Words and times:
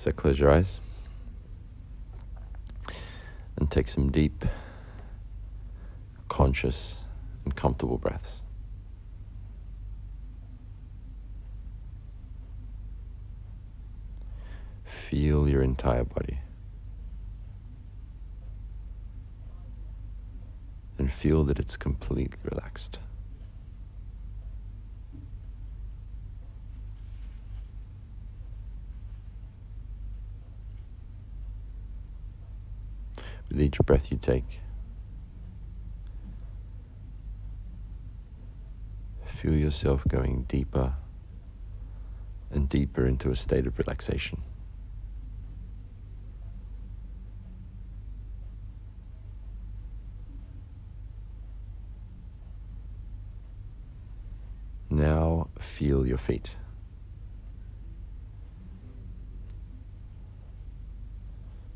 So 0.00 0.12
close 0.12 0.38
your 0.38 0.50
eyes 0.50 0.80
and 3.58 3.70
take 3.70 3.86
some 3.86 4.10
deep, 4.10 4.46
conscious, 6.26 6.96
and 7.44 7.54
comfortable 7.54 7.98
breaths. 7.98 8.40
Feel 15.10 15.46
your 15.46 15.60
entire 15.60 16.04
body. 16.04 16.38
And 20.96 21.12
feel 21.12 21.44
that 21.44 21.58
it's 21.58 21.76
completely 21.76 22.38
relaxed. 22.50 22.96
With 33.50 33.60
each 33.60 33.78
breath 33.78 34.10
you 34.10 34.16
take. 34.16 34.60
Feel 39.40 39.54
yourself 39.56 40.02
going 40.06 40.44
deeper 40.44 40.94
and 42.50 42.68
deeper 42.68 43.06
into 43.06 43.30
a 43.30 43.36
state 43.36 43.66
of 43.66 43.78
relaxation. 43.78 44.42
Now 54.90 55.48
feel 55.58 56.06
your 56.06 56.18
feet. 56.18 56.56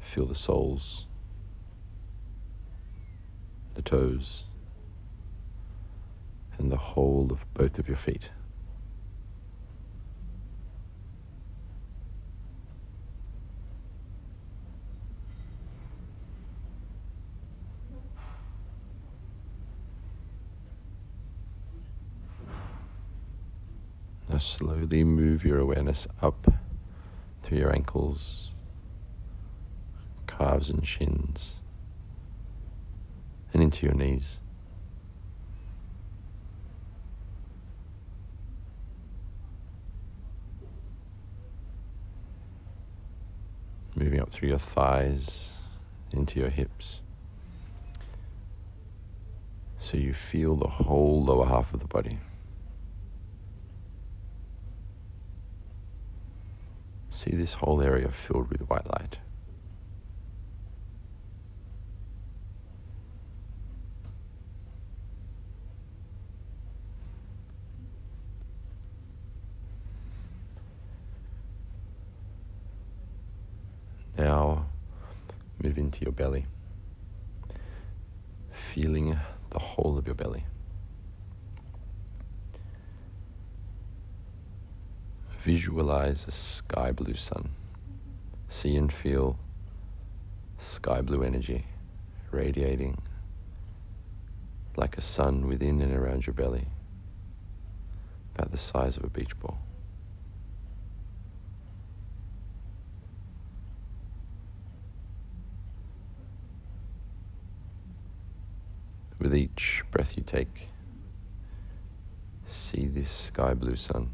Feel 0.00 0.26
the 0.26 0.34
soles 0.34 1.06
the 3.74 3.82
toes, 3.82 4.44
and 6.58 6.70
the 6.70 6.76
whole 6.76 7.28
of 7.30 7.44
both 7.54 7.78
of 7.78 7.88
your 7.88 7.96
feet. 7.96 8.30
Now 24.28 24.38
slowly 24.38 25.04
move 25.04 25.44
your 25.44 25.58
awareness 25.58 26.06
up 26.22 26.52
through 27.42 27.58
your 27.58 27.72
ankles, 27.72 28.50
calves, 30.26 30.70
and 30.70 30.86
shins 30.86 31.56
and 33.54 33.62
into 33.62 33.86
your 33.86 33.94
knees. 33.94 34.38
Moving 43.94 44.20
up 44.20 44.30
through 44.30 44.48
your 44.48 44.58
thighs, 44.58 45.50
into 46.12 46.40
your 46.40 46.50
hips. 46.50 47.00
So 49.78 49.96
you 49.96 50.14
feel 50.14 50.56
the 50.56 50.66
whole 50.66 51.22
lower 51.22 51.46
half 51.46 51.72
of 51.72 51.78
the 51.78 51.86
body. 51.86 52.18
See 57.10 57.30
this 57.30 57.54
whole 57.54 57.80
area 57.80 58.10
filled 58.26 58.50
with 58.50 58.62
white 58.62 58.86
light. 58.86 59.18
Now 74.16 74.66
move 75.64 75.78
into 75.78 76.02
your 76.02 76.12
belly, 76.12 76.44
feeling 78.74 79.18
the 79.48 79.58
whole 79.58 79.96
of 79.96 80.06
your 80.06 80.14
belly. 80.14 80.44
Visualize 85.42 86.26
a 86.28 86.30
sky 86.30 86.92
blue 86.92 87.14
sun. 87.14 87.48
See 88.48 88.76
and 88.76 88.92
feel 88.92 89.38
sky 90.58 91.00
blue 91.00 91.22
energy 91.22 91.66
radiating 92.30 93.00
like 94.76 94.98
a 94.98 95.00
sun 95.00 95.46
within 95.46 95.80
and 95.80 95.94
around 95.94 96.26
your 96.26 96.34
belly, 96.34 96.66
about 98.34 98.50
the 98.50 98.58
size 98.58 98.96
of 98.96 99.04
a 99.04 99.08
beach 99.08 99.38
ball. 99.38 99.58
With 109.20 109.32
each 109.56 109.84
breath 109.92 110.16
you 110.16 110.24
take, 110.24 110.68
see 112.48 112.88
this 112.88 113.08
sky 113.08 113.54
blue 113.54 113.76
sun 113.76 114.10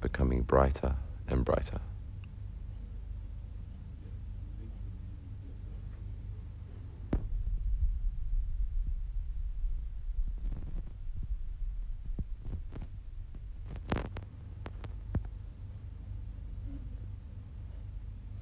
becoming 0.00 0.42
brighter 0.42 0.94
and 1.26 1.44
brighter. 1.44 1.80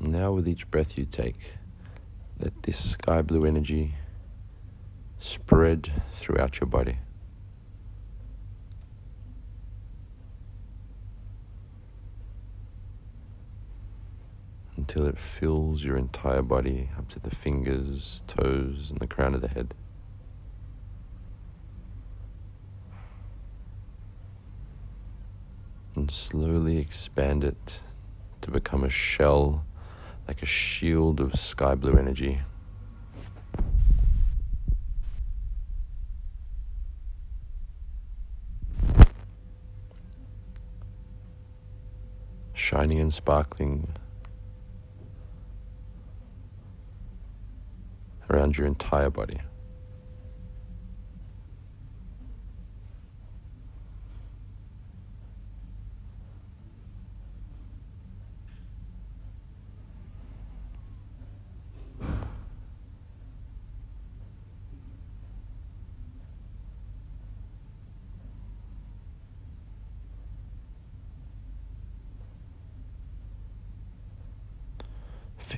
Now, 0.00 0.32
with 0.32 0.46
each 0.46 0.70
breath 0.70 0.98
you 0.98 1.06
take, 1.06 1.38
let 2.38 2.62
this 2.62 2.90
sky 2.90 3.22
blue 3.22 3.46
energy 3.46 3.94
spread 5.20 6.02
throughout 6.12 6.60
your 6.60 6.66
body. 6.66 6.98
Until 14.76 15.06
it 15.06 15.18
fills 15.18 15.82
your 15.82 15.96
entire 15.96 16.42
body 16.42 16.88
up 16.96 17.08
to 17.10 17.20
the 17.20 17.34
fingers, 17.34 18.22
toes, 18.28 18.90
and 18.90 19.00
the 19.00 19.08
crown 19.08 19.34
of 19.34 19.40
the 19.40 19.48
head. 19.48 19.74
And 25.96 26.10
slowly 26.10 26.78
expand 26.78 27.42
it 27.42 27.80
to 28.42 28.52
become 28.52 28.84
a 28.84 28.88
shell, 28.88 29.64
like 30.28 30.42
a 30.42 30.46
shield 30.46 31.18
of 31.18 31.38
sky 31.40 31.74
blue 31.74 31.96
energy. 31.98 32.40
Shining 42.68 43.00
and 43.00 43.14
sparkling 43.14 43.88
around 48.28 48.58
your 48.58 48.66
entire 48.66 49.08
body. 49.08 49.40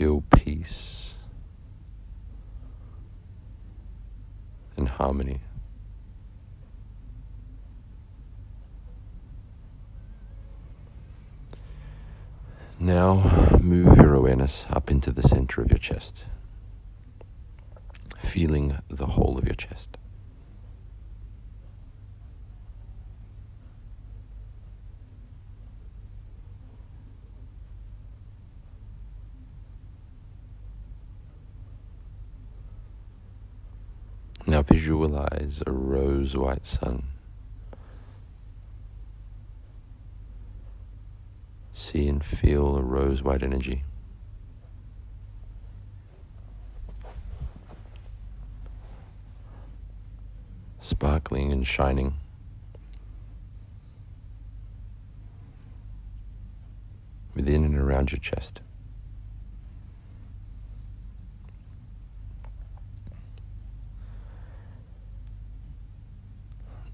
Feel 0.00 0.24
peace 0.34 1.12
and 4.74 4.88
harmony. 4.88 5.42
Now 12.78 13.58
move 13.60 13.98
your 13.98 14.14
awareness 14.14 14.64
up 14.70 14.90
into 14.90 15.12
the 15.12 15.22
center 15.22 15.60
of 15.60 15.68
your 15.68 15.76
chest, 15.78 16.24
feeling 18.22 18.78
the 18.88 19.04
whole 19.04 19.36
of 19.36 19.44
your 19.44 19.54
chest. 19.54 19.98
Now 34.50 34.62
visualize 34.62 35.62
a 35.64 35.70
rose 35.70 36.36
white 36.36 36.66
sun. 36.66 37.04
See 41.72 42.08
and 42.08 42.24
feel 42.24 42.76
a 42.76 42.82
rose 42.82 43.22
white 43.22 43.44
energy. 43.44 43.84
Sparkling 50.80 51.52
and 51.52 51.64
shining. 51.64 52.14
Within 57.36 57.62
and 57.64 57.78
around 57.78 58.10
your 58.10 58.18
chest. 58.18 58.62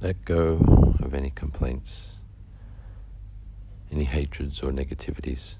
Let 0.03 0.25
go 0.27 0.95
of 1.01 1.15
any 1.15 1.31
complaints, 1.31 2.09
any 3.91 4.05
hatreds 4.05 4.63
or 4.63 4.71
negativities. 4.71 5.55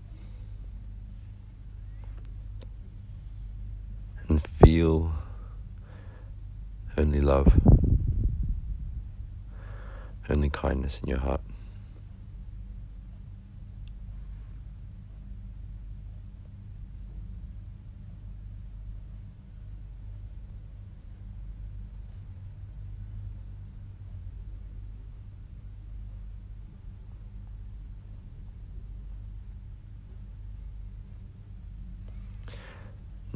And 4.29 4.43
feel 4.43 5.13
only 6.99 7.21
love, 7.21 7.61
only 10.29 10.51
kindness 10.51 11.01
in 11.03 11.09
your 11.09 11.19
heart. 11.19 11.41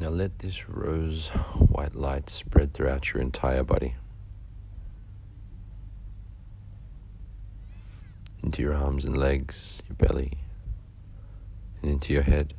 Now 0.01 0.09
let 0.09 0.39
this 0.39 0.67
rose 0.67 1.29
white 1.69 1.95
light 1.95 2.31
spread 2.31 2.73
throughout 2.73 3.13
your 3.13 3.21
entire 3.21 3.63
body. 3.63 3.97
Into 8.43 8.63
your 8.63 8.73
arms 8.73 9.05
and 9.05 9.15
legs, 9.15 9.83
your 9.87 9.97
belly, 9.97 10.39
and 11.83 11.91
into 11.91 12.15
your 12.15 12.23
head. 12.23 12.55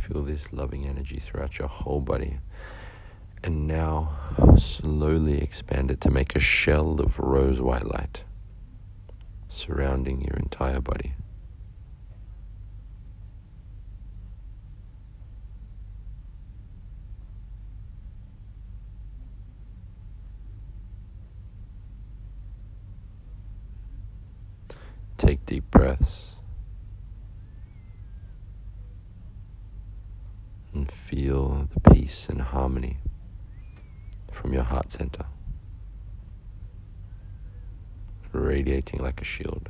Feel 0.00 0.22
this 0.22 0.50
loving 0.54 0.86
energy 0.86 1.20
throughout 1.20 1.58
your 1.58 1.68
whole 1.68 2.00
body. 2.00 2.38
And 3.42 3.66
now 3.66 4.16
slowly 4.56 5.40
expand 5.40 5.90
it 5.90 6.00
to 6.02 6.10
make 6.10 6.34
a 6.34 6.40
shell 6.40 7.00
of 7.00 7.18
rose 7.18 7.60
white 7.60 7.86
light 7.86 8.24
surrounding 9.48 10.20
your 10.20 10.36
entire 10.36 10.80
body. 10.80 11.14
Take 25.16 25.44
deep 25.46 25.68
breaths 25.70 26.36
and 30.72 30.90
feel 30.92 31.68
the 31.74 31.90
peace 31.90 32.28
and 32.28 32.40
harmony 32.40 32.98
from 34.40 34.54
your 34.54 34.62
heart 34.62 34.92
center, 34.92 35.24
radiating 38.32 39.00
like 39.00 39.20
a 39.20 39.24
shield. 39.24 39.68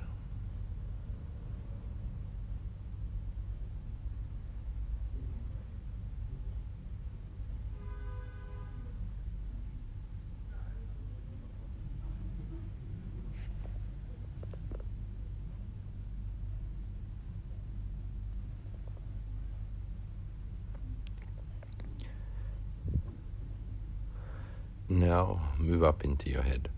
Now 24.99 25.53
move 25.59 25.85
up 25.85 26.05
into 26.05 26.29
your 26.29 26.43
head, 26.43 26.69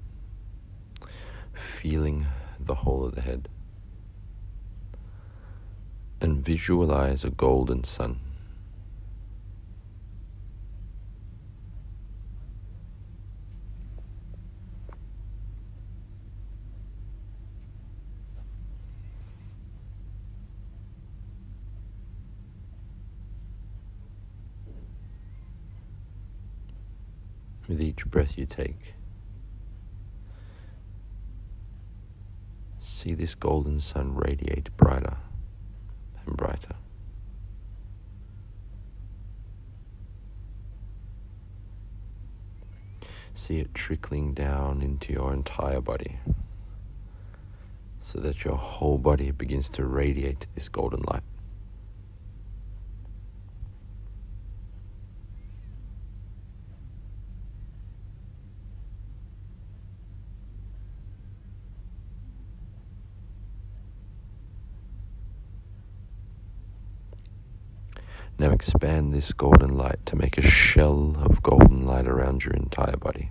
feeling 1.81 2.27
the 2.59 2.75
whole 2.75 3.07
of 3.07 3.15
the 3.15 3.23
head, 3.23 3.49
and 6.21 6.45
visualize 6.45 7.25
a 7.25 7.31
golden 7.31 7.83
sun. 7.83 8.21
With 27.71 27.81
each 27.81 28.05
breath 28.07 28.37
you 28.37 28.45
take. 28.45 28.95
See 32.81 33.15
this 33.15 33.37
golden 33.37 33.79
sun 33.79 34.13
radiate 34.17 34.77
brighter 34.77 35.17
and 36.27 36.37
brighter. 36.37 36.75
See 43.35 43.61
it 43.61 43.73
trickling 43.73 44.35
down 44.35 44.83
into 44.83 45.13
your 45.13 45.33
entire 45.33 45.81
body 45.81 46.19
so 48.03 48.19
that 48.19 48.45
your 48.45 48.57
whole 48.57 48.99
body 48.99 49.31
begins 49.31 49.69
to 49.71 49.85
radiate 49.85 50.49
this 50.57 50.69
golden 50.69 51.03
light. 51.03 51.23
Now 68.41 68.53
expand 68.53 69.13
this 69.13 69.35
golden 69.35 69.77
light 69.77 70.07
to 70.07 70.17
make 70.17 70.39
a 70.39 70.41
shell 70.41 71.15
of 71.19 71.43
golden 71.43 71.85
light 71.85 72.07
around 72.07 72.43
your 72.43 72.55
entire 72.55 72.97
body. 72.97 73.29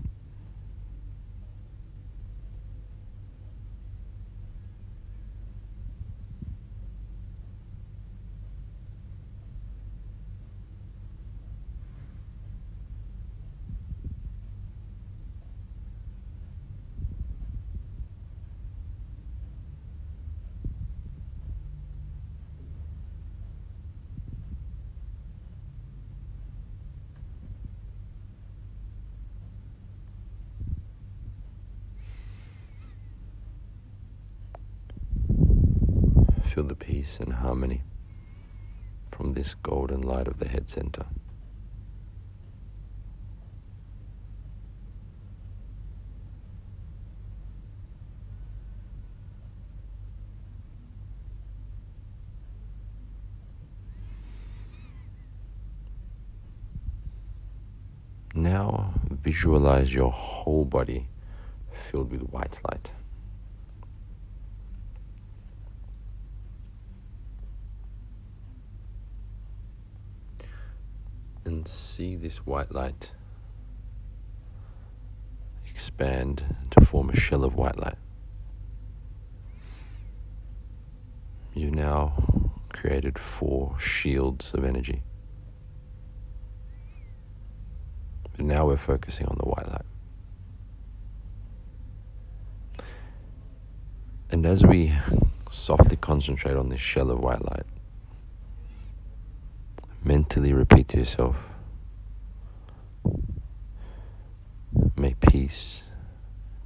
Feel 36.53 36.63
the 36.63 36.75
peace 36.75 37.20
and 37.20 37.32
harmony 37.32 37.84
from 39.12 39.29
this 39.29 39.53
golden 39.53 40.01
light 40.01 40.27
of 40.27 40.39
the 40.39 40.48
head 40.48 40.68
center. 40.68 41.06
Now 58.34 58.94
visualize 59.12 59.94
your 59.94 60.12
whole 60.12 60.65
body 60.65 61.08
filled 61.91 62.12
with 62.12 62.22
white 62.32 62.60
light. 62.63 62.89
See 71.68 72.16
this 72.16 72.38
white 72.46 72.74
light 72.74 73.12
expand 75.80 76.44
to 76.72 76.86
form 76.86 77.10
a 77.10 77.16
shell 77.16 77.46
of 77.46 77.56
white 77.56 77.80
light. 77.80 77.96
You 81.54 81.72
now 81.72 82.51
created 82.68 83.18
four 83.18 83.80
shields 83.80 84.54
of 84.54 84.66
energy. 84.66 85.01
But 88.36 88.46
now 88.46 88.68
we're 88.68 88.78
focusing 88.78 89.28
on 89.28 89.38
the 89.38 89.46
white 89.46 89.70
light. 89.70 89.86
And 94.32 94.46
as 94.46 94.66
we 94.66 94.94
softly 95.50 95.96
concentrate 95.96 96.58
on 96.58 96.68
this 96.68 96.82
shell 96.82 97.10
of 97.10 97.20
white 97.20 97.44
light, 97.44 97.66
mentally 100.04 100.51
repeat 100.51 100.89
to 100.89 100.98
yourself, 100.98 101.38
May 104.96 105.13
peace 105.39 105.84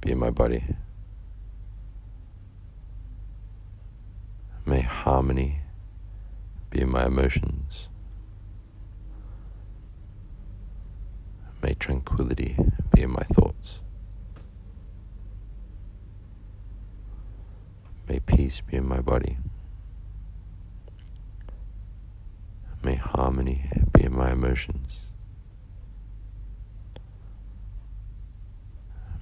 be 0.00 0.10
in 0.10 0.18
my 0.18 0.30
body. 0.30 0.64
May 4.66 4.80
harmony 4.80 5.60
be 6.70 6.80
in 6.80 6.90
my 6.90 7.06
emotions. 7.06 7.86
May 11.62 11.74
tranquility 11.74 12.56
be 12.92 13.02
in 13.02 13.10
my 13.10 13.22
thoughts. 13.22 13.78
May 18.08 18.18
peace 18.18 18.60
be 18.60 18.76
in 18.76 18.88
my 18.88 19.00
body. 19.00 19.36
May 22.82 22.96
harmony 22.96 23.70
be 23.92 24.02
in 24.02 24.16
my 24.16 24.32
emotions. 24.32 25.13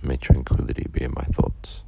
May 0.05 0.17
tranquility 0.17 0.87
be 0.91 1.03
in 1.05 1.13
my 1.15 1.25
thoughts. 1.25 1.83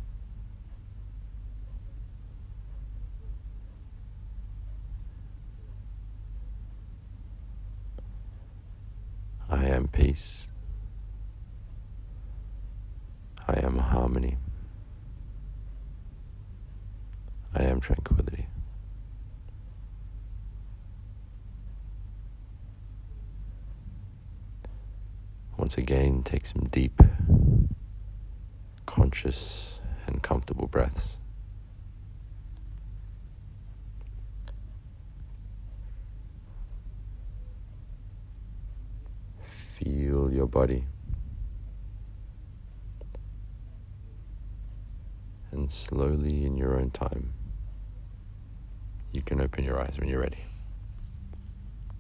I 9.51 9.65
am 9.67 9.89
peace. 9.89 10.47
I 13.47 13.61
am 13.65 13.79
harmony. 13.79 14.39
I 17.55 17.65
am 17.65 17.81
tranquility. 17.81 18.47
Once 25.57 25.79
again, 25.79 26.23
take 26.23 26.47
some 26.47 26.69
deep, 26.71 27.01
conscious, 28.95 29.81
and 30.07 30.23
comfortable 30.23 30.69
breaths. 30.69 31.17
Feel 39.77 40.31
your 40.31 40.47
body. 40.47 40.85
And 45.51 45.73
slowly, 45.73 46.45
in 46.45 46.57
your 46.57 46.79
own 46.79 46.93
time, 46.93 47.33
you 49.11 49.23
can 49.23 49.41
open 49.41 49.65
your 49.65 49.81
eyes 49.81 49.97
when 49.99 50.09
you're 50.09 50.21
ready. 50.21 50.45